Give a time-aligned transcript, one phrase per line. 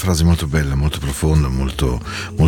[0.00, 2.00] frase molto bella, molto profonda, molto,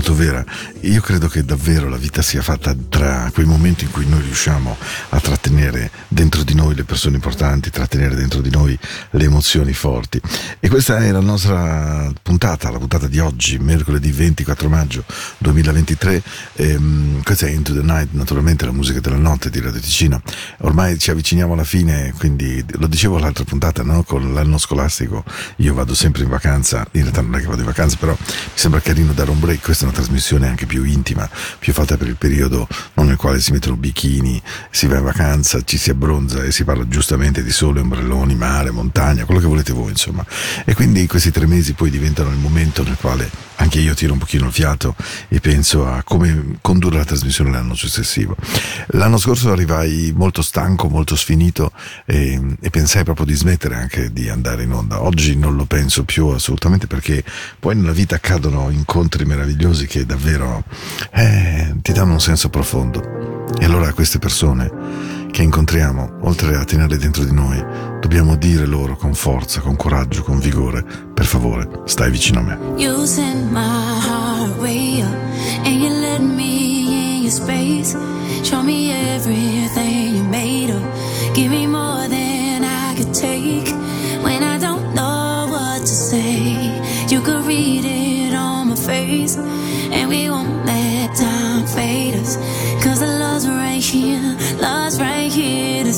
[0.03, 0.45] molto vera.
[0.81, 4.77] Io credo che davvero la vita sia fatta tra quei momenti in cui noi riusciamo
[5.11, 8.77] a trattenere dentro di noi le persone importanti, trattenere dentro di noi
[9.11, 10.21] le emozioni forti.
[10.59, 15.05] E questa è la nostra puntata, la puntata di oggi, mercoledì 24 maggio
[15.39, 16.23] 2023.
[16.55, 20.21] Ehm, questa è Into the Night, naturalmente la musica della notte di Radio Ticino.
[20.59, 24.03] Ormai ci avviciniamo alla fine, quindi lo dicevo l'altra puntata, no?
[24.03, 25.25] con l'anno scolastico
[25.57, 28.27] io vado sempre in vacanza, in realtà non è che vado in vacanza, però mi
[28.55, 31.29] sembra carino dare un break, questa è trasmissione anche più intima,
[31.59, 34.41] più fatta per il periodo non nel quale si mettono bikini,
[34.71, 38.71] si va in vacanza, ci si abbronza e si parla giustamente di sole, ombrelloni, mare,
[38.71, 40.25] montagna, quello che volete voi insomma.
[40.65, 43.31] E quindi questi tre mesi poi diventano il momento nel quale
[43.63, 44.97] anche io tiro un pochino il fiato
[45.29, 48.37] e penso a come condurre la trasmissione l'anno successivo.
[48.89, 51.71] L'anno scorso arrivai molto stanco, molto sfinito
[52.05, 55.03] e, e pensai proprio di smettere anche di andare in onda.
[55.03, 57.23] Oggi non lo penso più assolutamente perché
[57.59, 60.65] poi nella vita accadono incontri meravigliosi che davvero
[61.13, 63.47] eh, ti danno un senso profondo.
[63.61, 67.59] E allora queste persone che incontriamo, oltre a tenere dentro di noi,
[68.01, 70.85] dobbiamo dire loro con forza, con coraggio, con vigore,
[71.15, 72.59] per favore, stai vicino a me.
[81.35, 83.92] Give me more than I could take.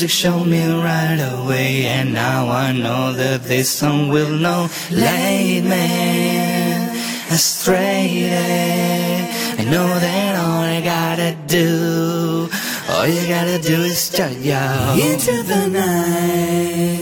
[0.00, 5.64] music showed me right away And now I know that this song will not lead
[5.64, 5.88] me
[7.28, 8.30] astray.
[9.58, 12.48] I know that all I gotta do
[12.88, 14.56] All you gotta do is shut your
[14.96, 16.99] Into the night.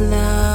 [0.00, 0.45] love.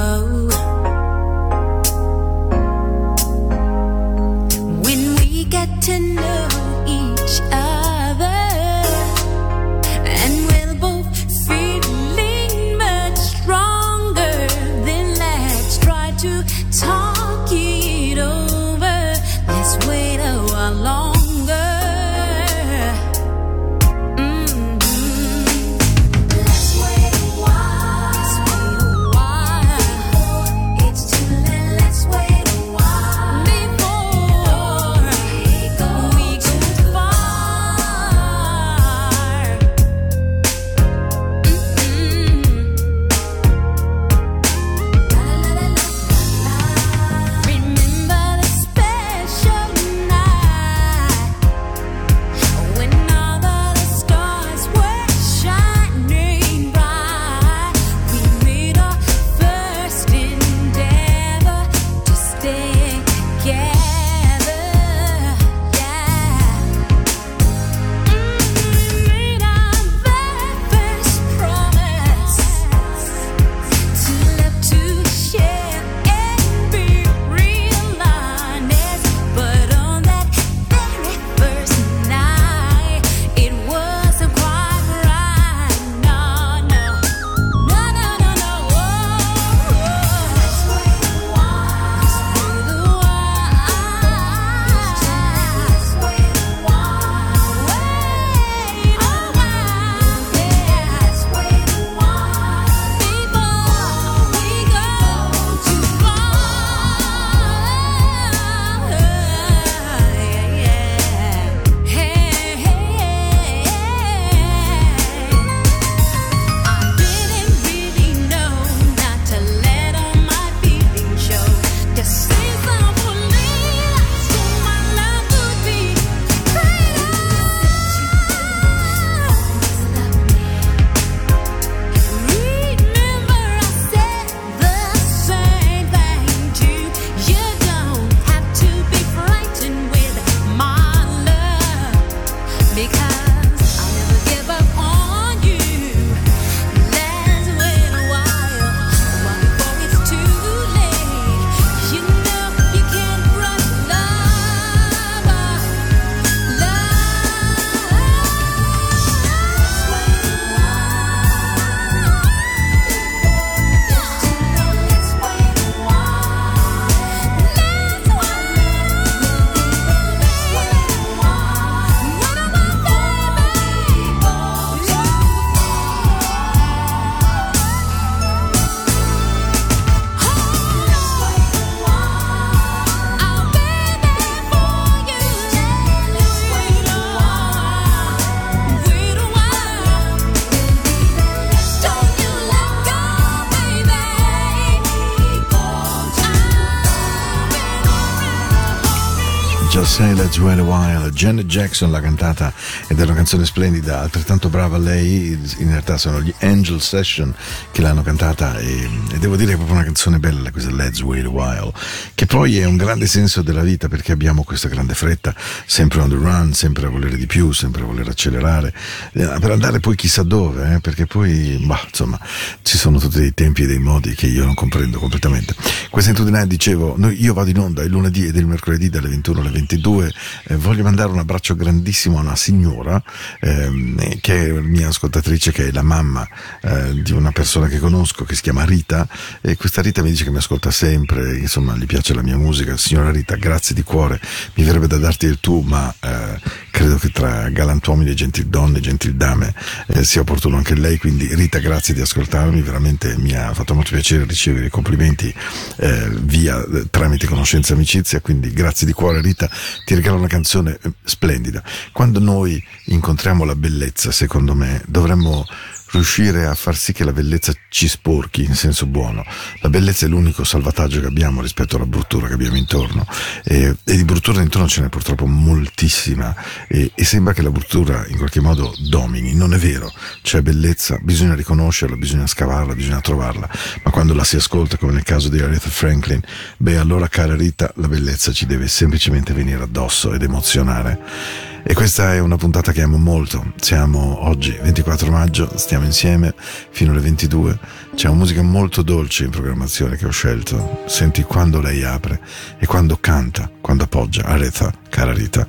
[200.42, 202.52] Just Say Janet Jackson l'ha cantata
[202.88, 205.40] ed è una canzone splendida, altrettanto brava lei.
[205.60, 207.32] In realtà sono gli Angel Session
[207.72, 211.00] che l'hanno cantata e, e devo dire che è proprio una canzone bella questa Let's
[211.02, 211.74] Wait a While,
[212.16, 215.36] che poi è un grande senso della vita perché abbiamo questa grande fretta,
[215.68, 218.74] sempre on the run, sempre a volere di più, sempre a voler accelerare,
[219.14, 222.20] eh, per andare poi chissà dove, eh, perché poi, bah, insomma,
[222.64, 225.54] ci sono tutti dei tempi e dei modi che io non comprendo completamente.
[225.92, 229.52] Questa Into dicevo, io vado in onda il lunedì ed il mercoledì dalle 21 alle
[229.52, 230.12] 22,
[230.46, 233.02] eh, voglio mandare un abbraccio grandissimo a una signora
[233.40, 236.28] ehm, che è mia ascoltatrice, che è la mamma
[236.62, 239.08] eh, di una persona che conosco che si chiama Rita
[239.42, 242.78] e questa Rita mi dice che mi ascolta sempre, insomma gli piace la mia musica.
[242.78, 244.20] Signora Rita, grazie di cuore,
[244.56, 246.40] mi verrebbe da darti il tu, ma eh,
[246.70, 249.54] credo che tra galantuomini e gentildonne e gentildame
[249.88, 253.92] eh, sia opportuno anche lei, quindi Rita grazie di ascoltarmi, veramente mi ha fatto molto
[253.92, 255.34] piacere ricevere i complimenti
[255.78, 259.50] eh, via tramite conoscenza e amicizia, quindi grazie di cuore Rita,
[259.86, 261.64] ti regalo una canzone eh, splendida.
[261.92, 265.46] Quando noi incontriamo la bellezza, secondo me, dovremmo
[265.92, 269.24] riuscire a far sì che la bellezza ci sporchi in senso buono.
[269.60, 273.06] La bellezza è l'unico salvataggio che abbiamo rispetto alla bruttura che abbiamo intorno
[273.44, 276.36] e, e di bruttura intorno ce n'è purtroppo moltissima
[276.68, 279.34] e, e, sembra che la bruttura in qualche modo domini.
[279.34, 283.50] Non è vero, c'è bellezza, bisogna riconoscerla, bisogna scavarla, bisogna trovarla,
[283.84, 286.22] ma quando la si ascolta come nel caso di Aretha Franklin,
[286.58, 291.50] beh allora cara Rita, la bellezza ci deve semplicemente venire addosso ed emozionare.
[291.64, 293.54] E questa è una puntata che amo molto.
[293.60, 296.34] Siamo oggi 24 maggio, stiamo insieme
[296.72, 297.60] fino alle 22.
[297.96, 300.84] C'è una musica molto dolce in programmazione che ho scelto.
[300.88, 302.20] Senti quando lei apre
[302.58, 304.24] e quando canta, quando appoggia.
[304.24, 305.48] Aretha, cara Rita,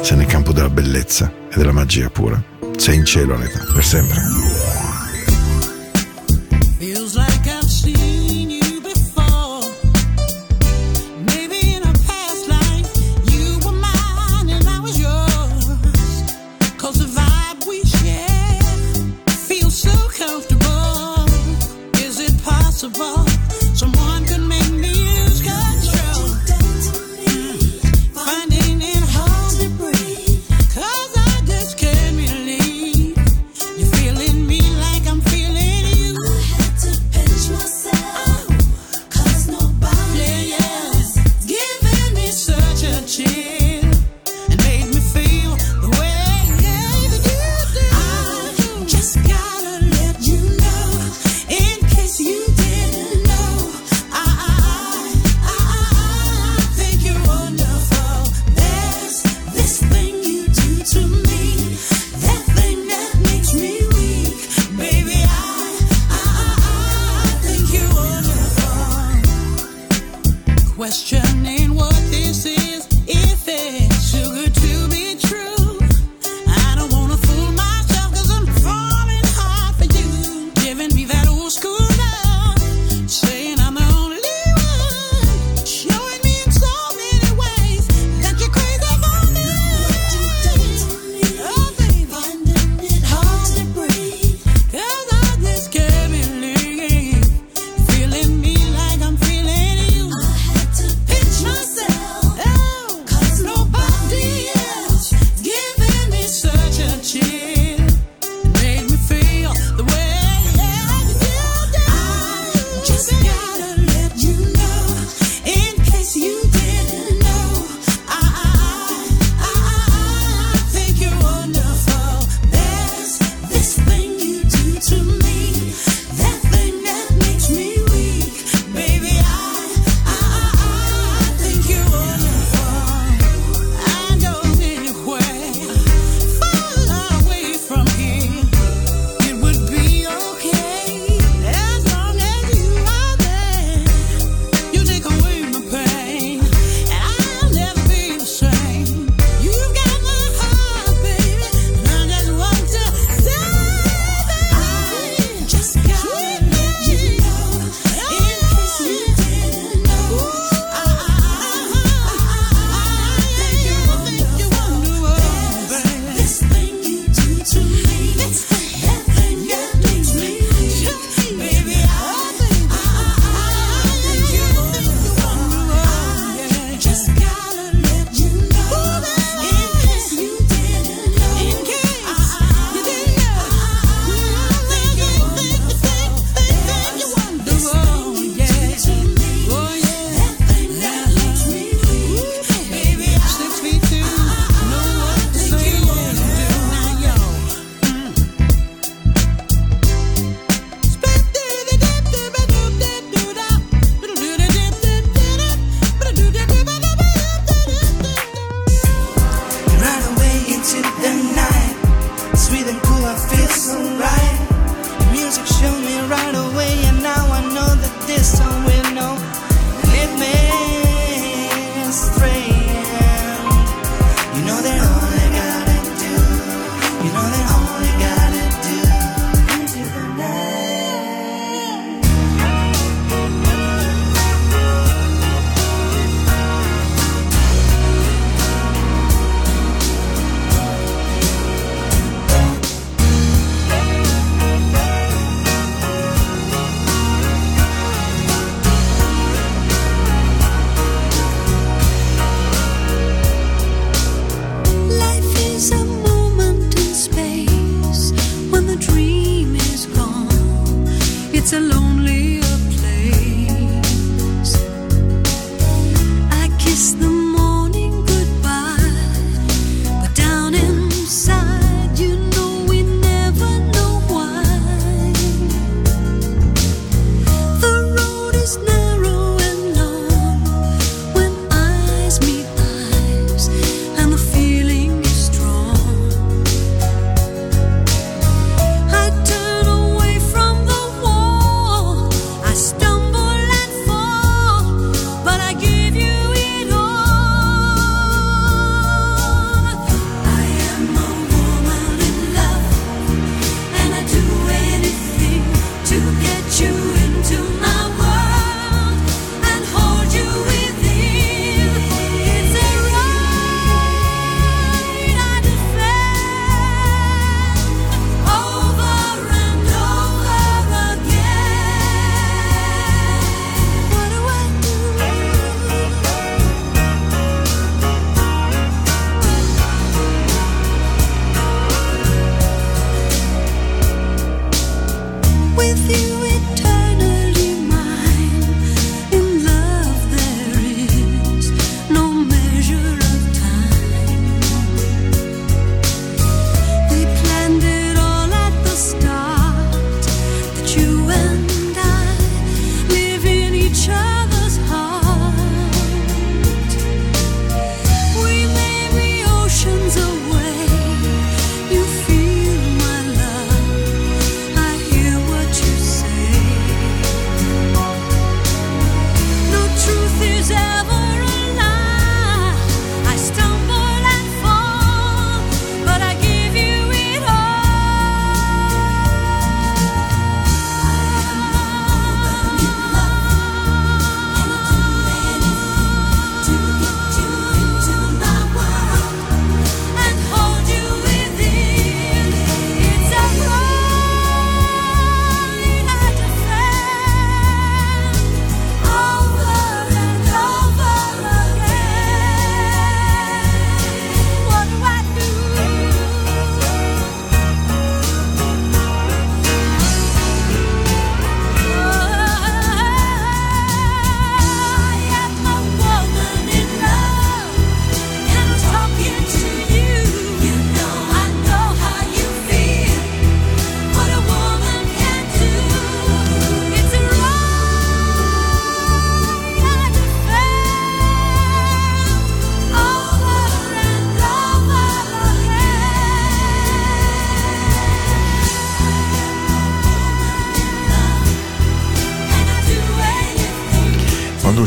[0.00, 2.42] sei nel campo della bellezza e della magia pura.
[2.76, 5.03] Sei in cielo, Aretha, per sempre.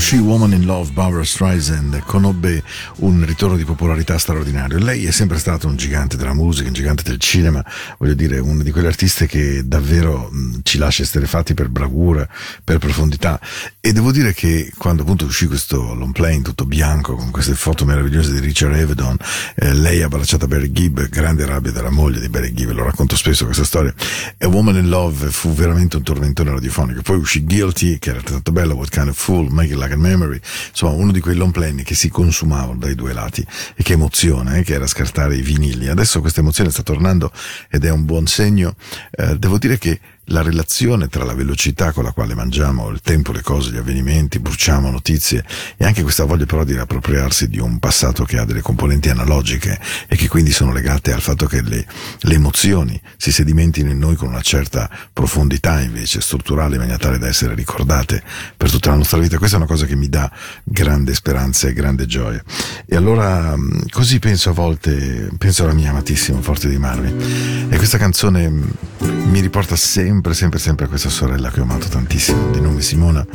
[0.07, 2.63] Uscì Woman in Love, Barbara Streisand conobbe
[2.99, 4.77] un ritorno di popolarità straordinario.
[4.77, 7.61] Lei è sempre stata un gigante della musica, un gigante del cinema,
[7.97, 10.31] voglio dire, una di quelle artiste che davvero
[10.63, 12.25] ci lascia esterefatti per bravura,
[12.63, 13.37] per profondità.
[13.81, 17.83] E devo dire che quando appunto uscì questo long plane tutto bianco, con queste foto
[17.83, 19.17] meravigliose di Richard Avedon,
[19.55, 23.17] eh, lei abbracciata a Barry Gibb, grande rabbia della moglie di Barry Gibb, lo racconto
[23.17, 23.93] spesso questa storia,
[24.37, 27.01] e Woman in Love fu veramente un tormentone radiofonico.
[27.01, 29.99] Poi uscì Guilty, che era tanto bello, What Kind of Fool, Make It Like a
[29.99, 33.93] Memory, insomma uno di quei long plane che si consumavano dai due lati e che
[33.93, 35.89] emoziona, eh, che era scartare i vinili.
[35.89, 37.31] Adesso questa emozione sta tornando
[37.69, 38.75] ed è un buon segno.
[39.11, 43.31] Eh, devo dire che la relazione tra la velocità con la quale mangiamo il tempo,
[43.31, 45.45] le cose, gli avvenimenti, bruciamo notizie
[45.77, 49.79] e anche questa voglia però di riappropriarsi di un passato che ha delle componenti analogiche
[50.07, 51.85] e che quindi sono legate al fatto che le,
[52.19, 57.17] le emozioni si sedimentino in noi con una certa profondità invece strutturale in maniera tale
[57.19, 58.21] da essere ricordate
[58.55, 59.37] per tutta la nostra vita.
[59.37, 60.29] Questa è una cosa che mi dà
[60.63, 62.43] grande speranza e grande gioia.
[62.85, 63.55] E allora
[63.89, 68.49] così penso a volte, penso alla mia amatissima Forte di Marmi e questa canzone
[68.99, 73.25] mi riporta sempre sempre, sempre, sempre questa sorella che ho amato tantissimo, di nome Simona,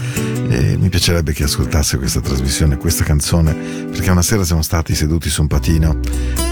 [0.49, 5.31] e mi piacerebbe che ascoltasse questa trasmissione, questa canzone, perché una sera siamo stati seduti
[5.31, 6.01] su un patino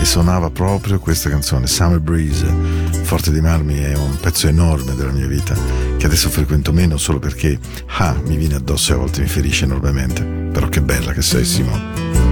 [0.00, 2.46] e suonava proprio questa canzone, Summer Breeze,
[3.02, 5.56] Forte di Marmi, è un pezzo enorme della mia vita,
[5.96, 7.58] che adesso frequento meno solo perché,
[7.98, 11.44] ah, mi viene addosso e a volte mi ferisce enormemente, però che bella che sei
[11.44, 12.29] Simona.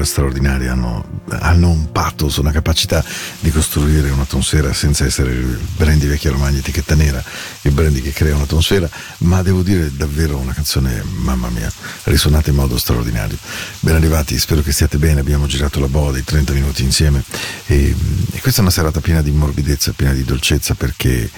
[0.00, 3.04] Bravura straordinaria, hanno, hanno un pathos, una capacità
[3.40, 7.22] di costruire un'atmosfera senza essere il brandy vecchia romagna etichetta nera,
[7.62, 11.70] il brandy che crea un'atmosfera, ma devo dire davvero una canzone, mamma mia,
[12.04, 13.36] risuonata in modo straordinario.
[13.80, 17.22] Ben arrivati, spero che stiate bene, abbiamo girato la boa di 30 minuti insieme
[17.66, 17.94] e,
[18.32, 21.30] e questa è una serata piena di morbidezza, piena di dolcezza perché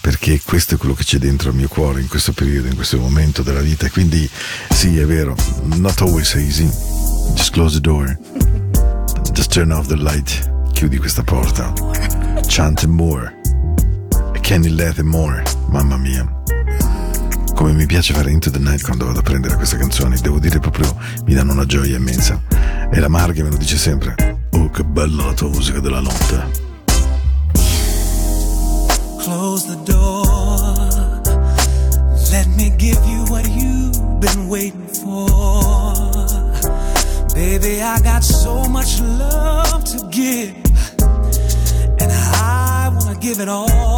[0.00, 2.98] perché questo è quello che c'è dentro il mio cuore in questo periodo, in questo
[2.98, 3.90] momento della vita.
[3.90, 4.28] Quindi
[4.70, 5.36] sì, è vero,
[5.76, 6.89] not always easy.
[7.34, 8.18] Just close the door.
[9.32, 10.48] Just turn off the light.
[10.72, 11.72] Chiudi questa porta.
[12.48, 13.32] Chant more.
[14.42, 15.42] Kenny Let and more.
[15.68, 16.28] Mamma mia.
[17.54, 20.58] Come mi piace fare Into the Night quando vado a prendere queste canzoni, devo dire
[20.58, 22.40] proprio mi danno una gioia immensa.
[22.90, 24.38] E la Marghe me lo dice sempre.
[24.52, 26.68] Oh, che bella la tua musica della notte.
[29.18, 31.20] Close the door.
[32.30, 35.69] Let me give you what you've been waiting for.
[37.40, 40.54] Baby, I got so much love to give.
[41.98, 43.89] And I want to give it all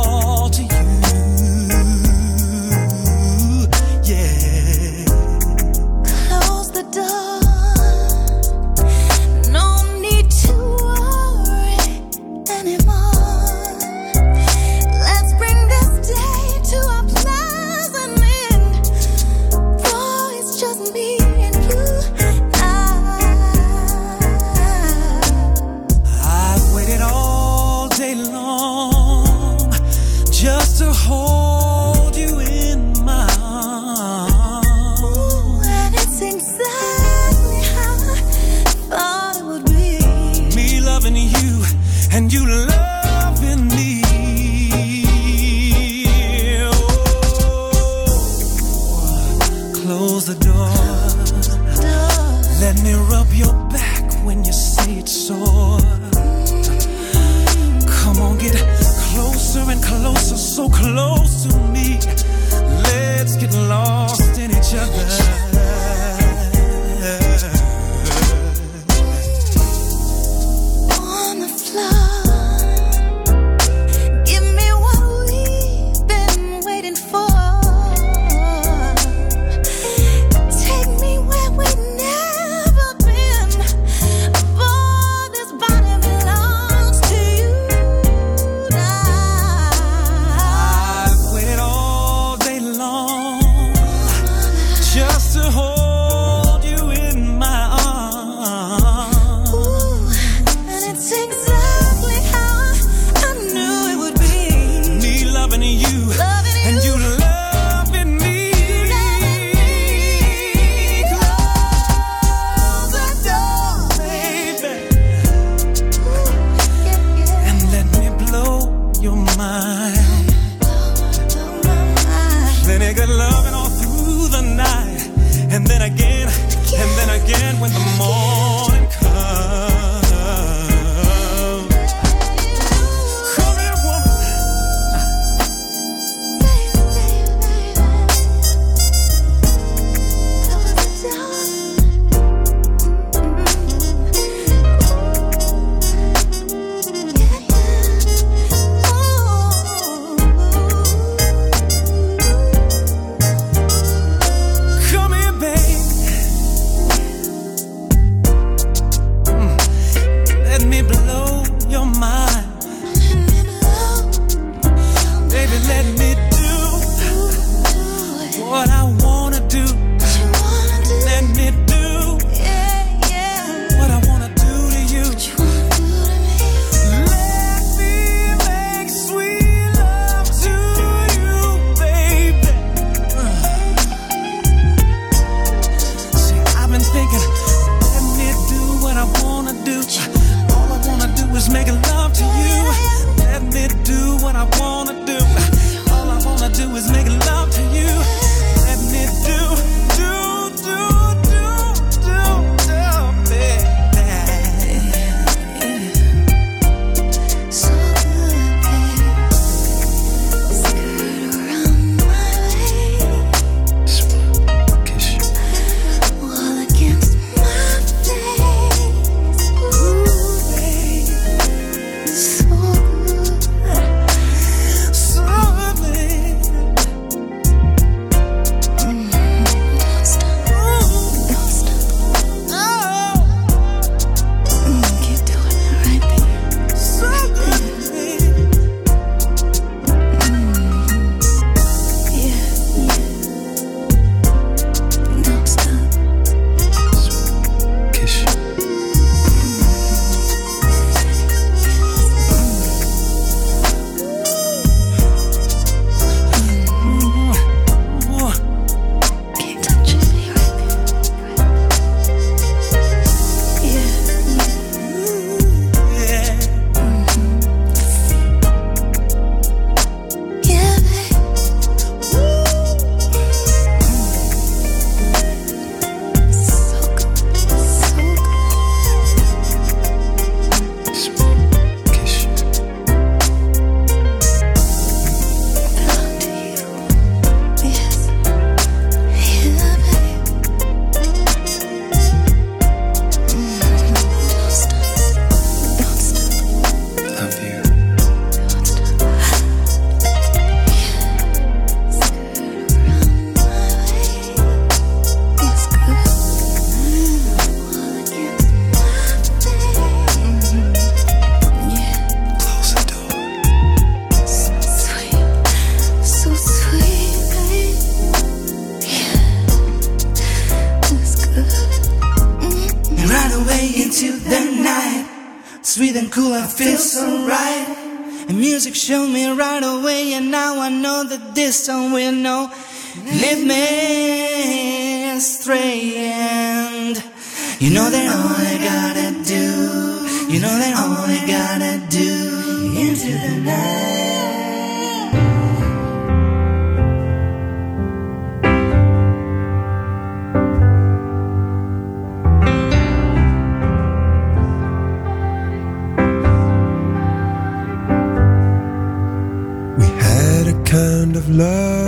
[361.23, 361.82] of love.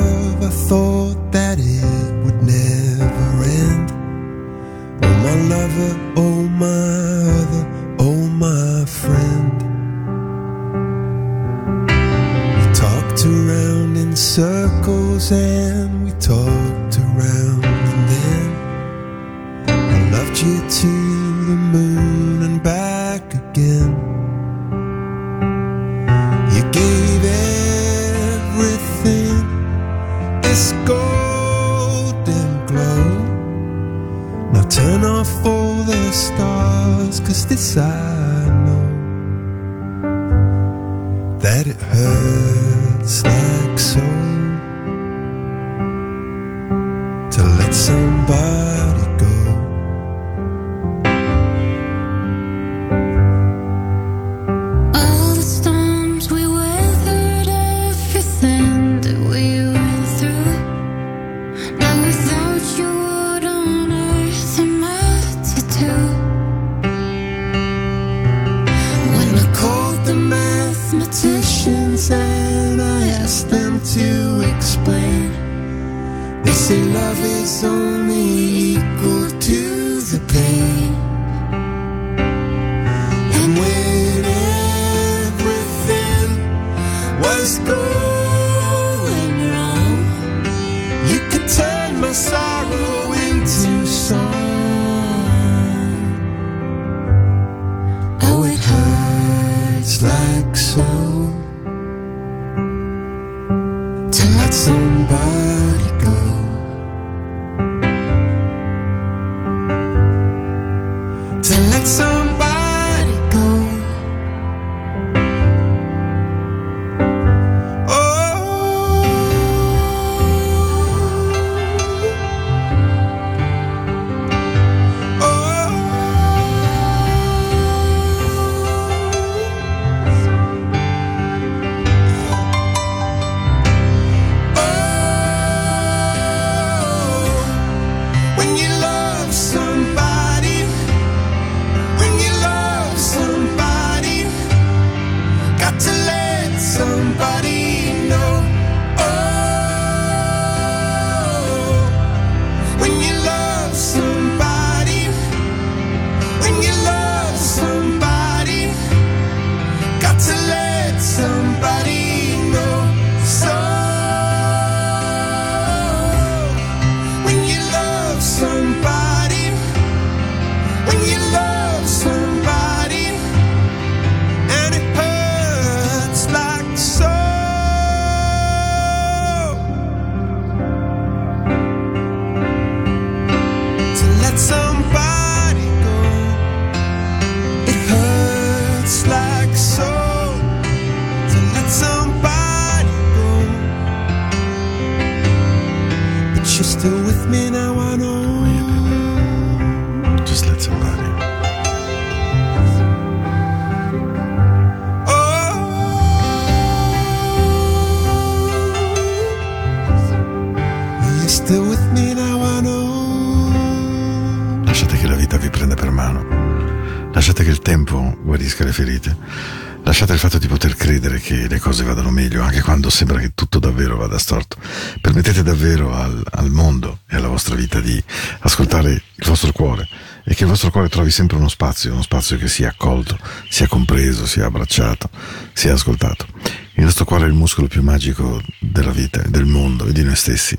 [219.94, 223.30] lasciate il fatto di poter credere che le cose vadano meglio, anche quando sembra che
[223.32, 224.56] tutto davvero vada storto,
[225.00, 228.02] permettete davvero al, al mondo e alla vostra vita di
[228.40, 229.88] ascoltare il vostro cuore
[230.24, 233.16] e che il vostro cuore trovi sempre uno spazio, uno spazio che sia accolto,
[233.48, 235.08] sia compreso, sia abbracciato,
[235.52, 236.26] sia ascoltato.
[236.72, 240.16] Il nostro cuore è il muscolo più magico della vita, del mondo e di noi
[240.16, 240.58] stessi,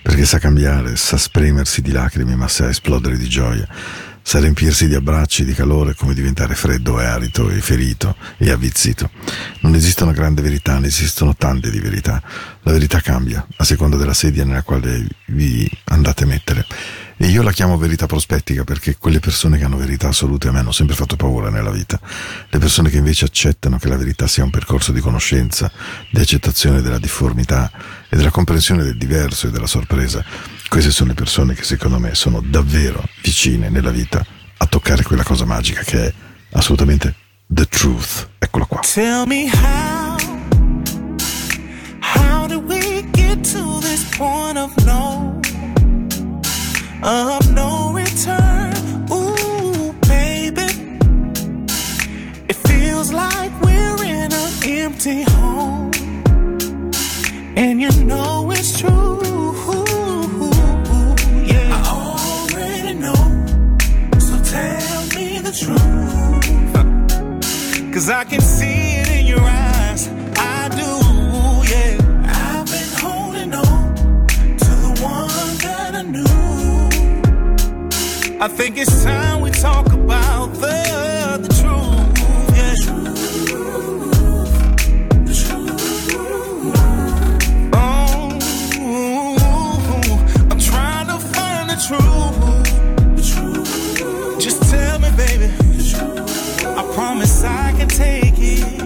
[0.00, 3.66] perché sa cambiare, sa spremersi di lacrime, ma sa esplodere di gioia
[4.28, 9.08] sa riempirsi di abbracci, di calore, come diventare freddo e arido e ferito e avvizzito.
[9.60, 12.20] Non esiste una grande verità, ne esistono tante di verità.
[12.62, 16.66] La verità cambia a seconda della sedia nella quale vi andate a mettere.
[17.16, 20.58] E io la chiamo verità prospettica perché quelle persone che hanno verità assolute a me
[20.58, 22.00] hanno sempre fatto paura nella vita.
[22.48, 25.70] Le persone che invece accettano che la verità sia un percorso di conoscenza,
[26.10, 27.70] di accettazione della difformità
[28.08, 32.14] e della comprensione del diverso e della sorpresa queste sono le persone che secondo me
[32.14, 34.24] sono davvero vicine nella vita
[34.58, 36.12] a toccare quella cosa magica che è
[36.52, 37.14] assolutamente
[37.48, 38.28] the truth.
[38.38, 38.80] Eccolo qua.
[38.80, 40.16] Tell me how,
[42.00, 45.40] how did we get to this point of no,
[47.02, 48.72] of no return?
[49.10, 50.66] Ooh, baby,
[52.48, 55.90] it feels like we're in an empty home,
[57.56, 59.25] and you know it's true.
[65.58, 66.74] Truth.
[67.94, 70.08] Cause I can see it in your eyes.
[70.36, 70.90] I do,
[71.72, 71.96] yeah.
[72.28, 73.94] I've been holding on
[74.58, 76.26] to the one that I knew.
[78.38, 82.18] I think it's time we talk about the, the truth.
[82.58, 82.74] Yeah.
[85.24, 85.84] The truth.
[87.72, 88.38] Oh,
[90.50, 92.15] I'm trying to find the truth.
[96.96, 98.82] Promise I can take it.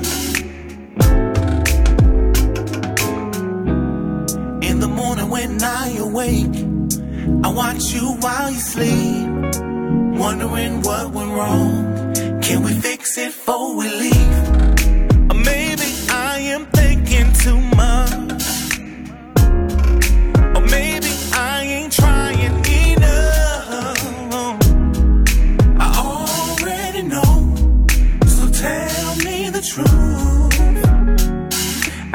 [4.68, 6.56] In the morning when I awake,
[7.44, 9.28] I watch you while you sleep.
[10.24, 12.12] Wondering what went wrong.
[12.42, 14.38] Can we fix it before we leave?
[15.30, 18.09] Or maybe I am thinking too much.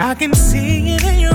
[0.08, 1.35] I can see it in your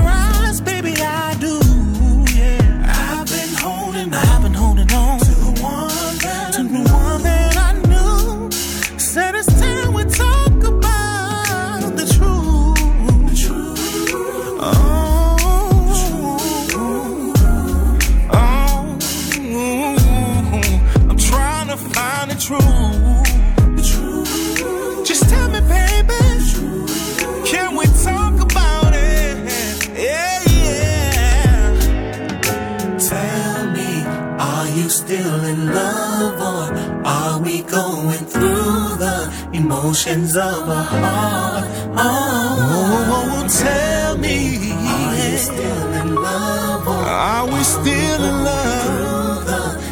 [39.91, 41.65] emotions of a heart?
[41.97, 49.45] Oh, tell me, are you still in love or are we still in love?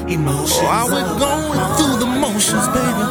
[0.08, 3.06] The emotions or are we going through the motions, baby?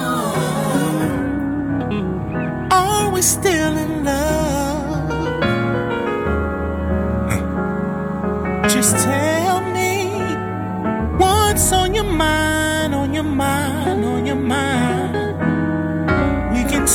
[2.72, 3.57] Are we still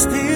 [0.04, 0.33] still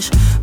[0.00, 0.35] finish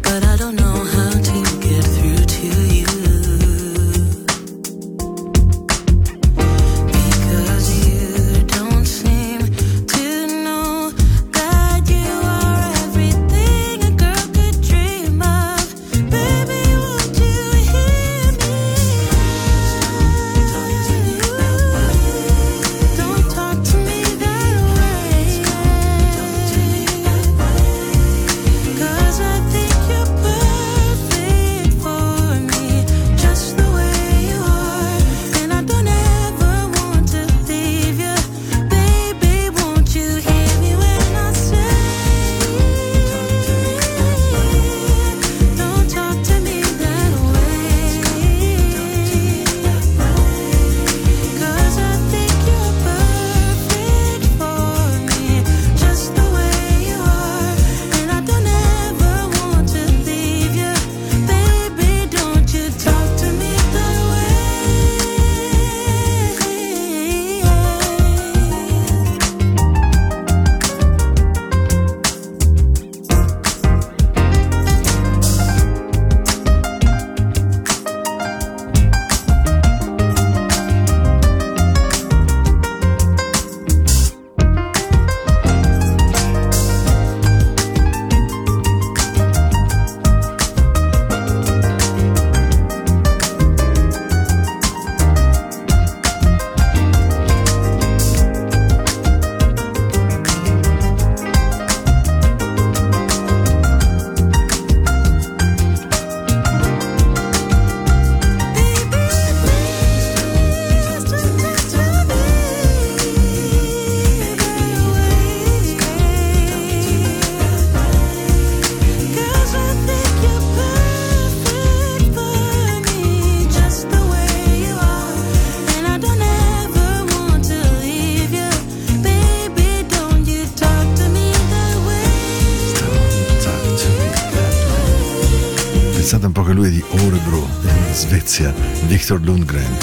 [137.94, 138.52] Svezia,
[138.88, 139.78] Victor Lundgren.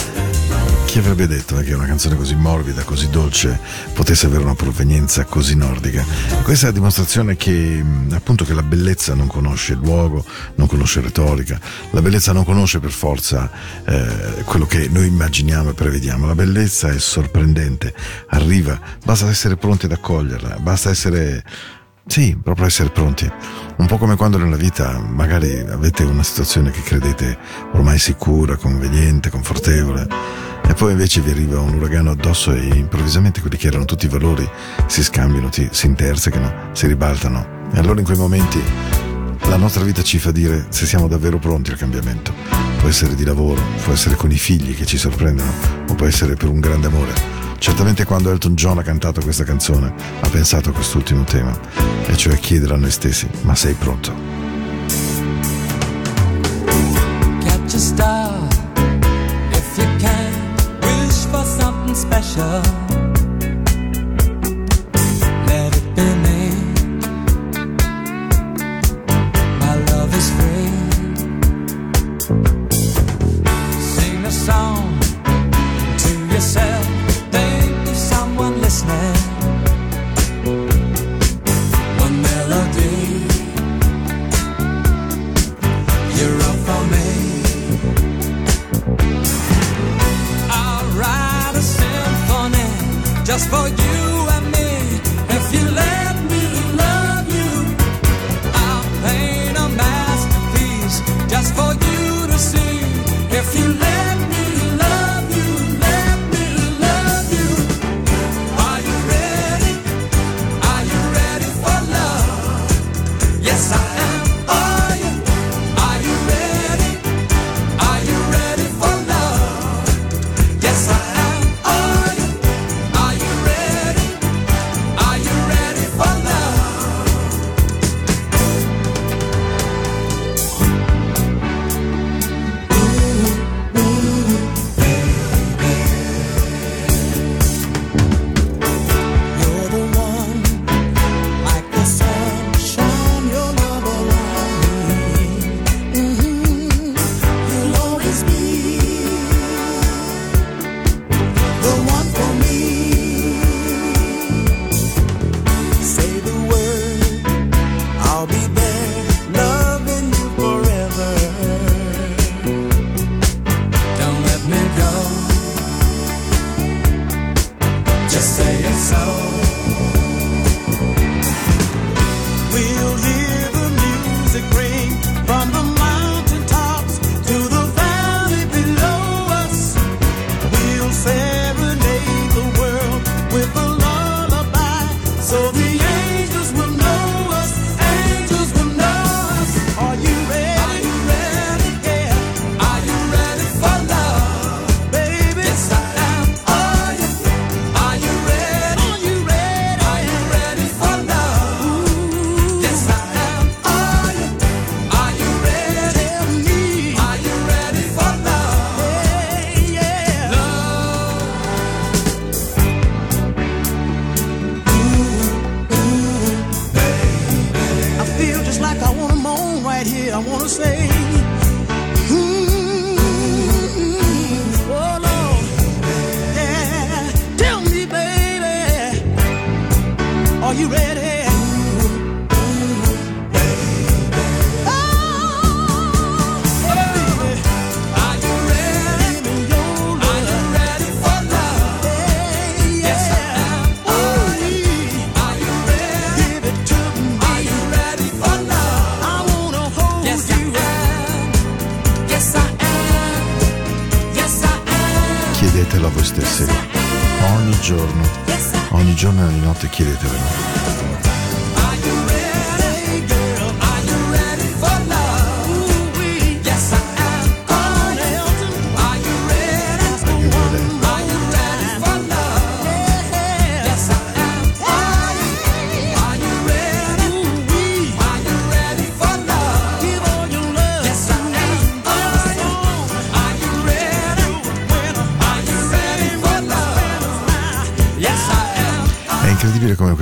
[0.87, 3.57] Chi avrebbe detto eh, che una canzone così morbida, così dolce,
[3.93, 6.05] potesse avere una provenienza così nordica?
[6.43, 10.25] Questa è la dimostrazione che, appunto, che la bellezza non conosce luogo,
[10.57, 13.49] non conosce retorica, la bellezza non conosce per forza
[13.85, 16.27] eh, quello che noi immaginiamo e prevediamo.
[16.27, 17.95] La bellezza è sorprendente,
[18.31, 21.45] arriva, basta essere pronti ad accoglierla, basta essere
[22.07, 23.31] sì, proprio essere pronti.
[23.77, 27.39] Un po' come quando nella vita magari avete una situazione che credete
[27.73, 30.07] ormai sicura, conveniente, confortevole,
[30.67, 34.09] e poi invece vi arriva un uragano addosso e improvvisamente quelli che erano tutti i
[34.09, 34.49] valori
[34.87, 37.59] si scambiano, si intersecano, si ribaltano.
[37.73, 38.61] E allora in quei momenti
[39.49, 42.33] la nostra vita ci fa dire se siamo davvero pronti al cambiamento.
[42.79, 45.53] Può essere di lavoro, può essere con i figli che ci sorprendono,
[45.89, 47.40] o può essere per un grande amore.
[47.61, 51.55] Certamente quando Elton John ha cantato questa canzone ha pensato a quest'ultimo tema,
[52.07, 54.15] e cioè chiedere a noi stessi, ma sei pronto?
[57.45, 58.49] Catch a star
[59.53, 60.57] if you can.
[60.81, 62.90] Wish for something special.
[93.51, 93.90] For you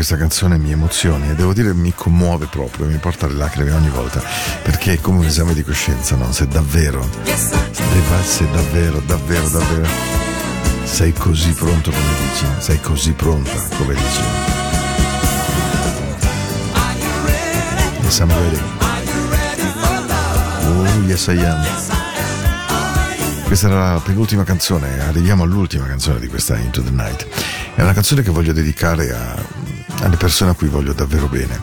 [0.09, 3.91] questa canzone mi emozioni e devo dire mi commuove proprio, mi porta alle lacrime ogni
[3.91, 4.23] volta,
[4.63, 6.33] perché è come un esame di coscienza, no?
[6.33, 7.07] Se davvero,
[8.23, 9.87] se davvero, davvero, davvero
[10.85, 14.23] sei così pronto come dici, sei così pronta come dici.
[18.01, 18.61] Yes, I'm ready.
[20.65, 21.67] Oh, yes, I am.
[23.45, 27.27] Questa era la penultima canzone, arriviamo all'ultima canzone di questa Into the Night.
[27.75, 29.68] È una canzone che voglio dedicare a,
[30.01, 31.61] alle persone a cui voglio davvero bene,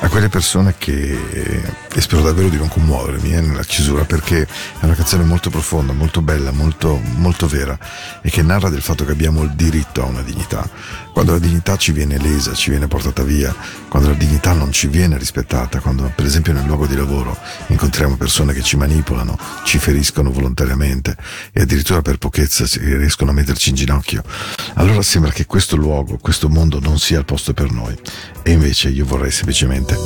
[0.00, 1.62] a quelle persone che,
[1.92, 5.92] e spero davvero di non commuovermi eh, nella chiusura, perché è una canzone molto profonda,
[5.92, 7.78] molto bella, molto, molto vera
[8.22, 10.68] e che narra del fatto che abbiamo il diritto a una dignità.
[11.12, 13.54] Quando la dignità ci viene lesa, ci viene portata via,
[13.88, 17.36] quando la dignità non ci viene rispettata, quando per esempio nel luogo di lavoro
[17.68, 21.16] incontriamo persone che ci manipolano, ci feriscono volontariamente
[21.52, 24.22] e addirittura per pochezza riescono a metterci in ginocchio,
[24.74, 27.96] allora sembra che questo luogo, questo mondo non sia il posto per noi.
[28.42, 29.96] E invece io vorrei semplicemente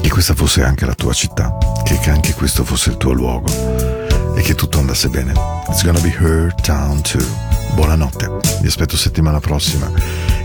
[0.00, 4.42] che questa fosse anche la tua città, che anche questo fosse il tuo luogo e
[4.42, 5.32] che tutto andasse bene.
[5.68, 7.24] It's gonna be her town too.
[7.74, 8.28] Buonanotte,
[8.60, 9.90] vi aspetto settimana prossima,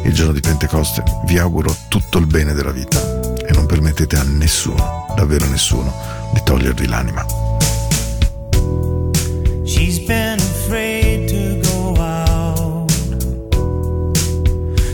[0.07, 1.03] il giorno di Pentecoste.
[1.25, 2.99] Vi auguro tutto il bene della vita
[3.35, 5.93] e non permettete a nessuno, davvero nessuno,
[6.33, 7.25] di togliervi l'anima.
[9.65, 12.91] She's been afraid to go out.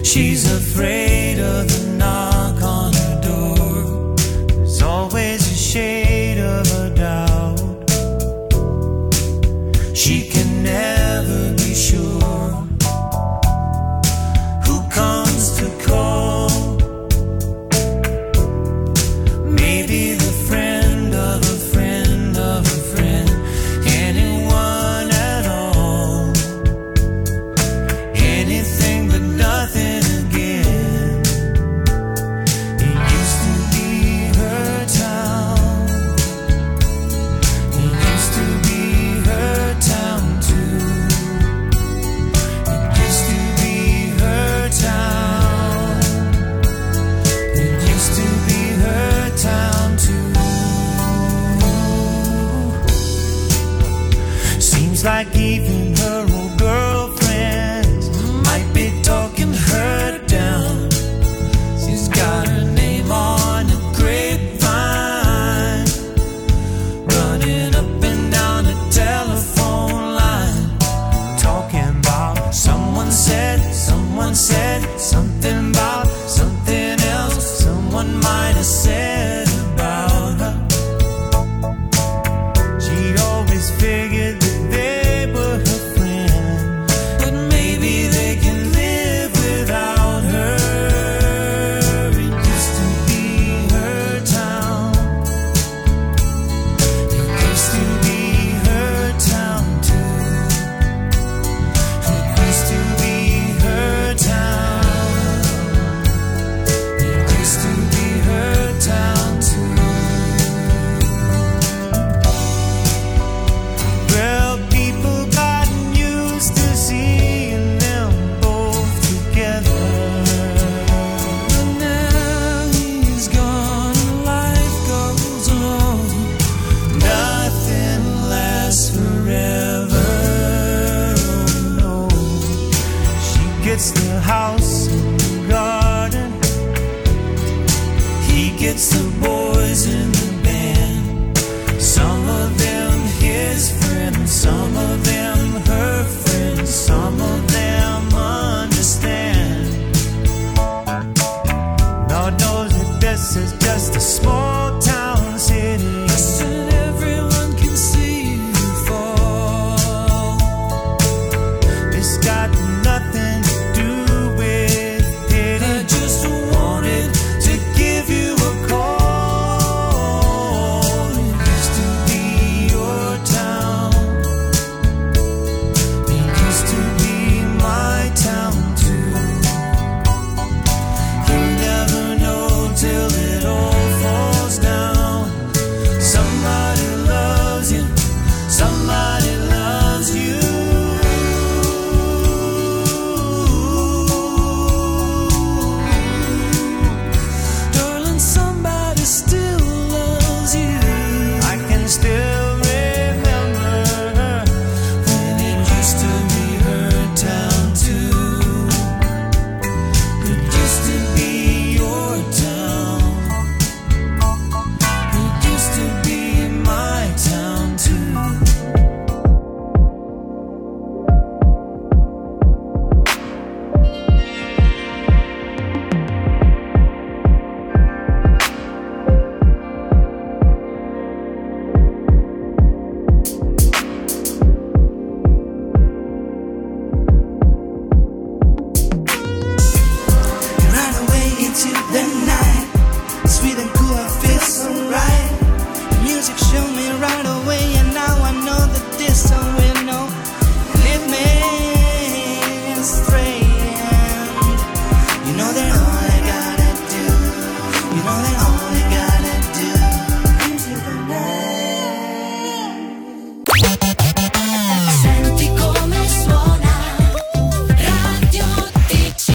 [0.03, 4.15] She's afraid of the knock on her door.
[4.47, 7.61] There's always a shade of a doubt.
[9.95, 11.42] She can never